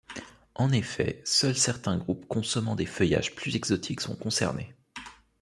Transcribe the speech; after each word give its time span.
En 0.55 0.71
effet, 0.71 1.21
seuls 1.25 1.55
certains 1.55 1.95
groupes 1.95 2.25
consommant 2.27 2.73
des 2.75 2.87
feuillages 2.87 3.35
plus 3.35 3.55
exotiques 3.55 4.01
sont 4.01 4.15
concernés. 4.15 4.73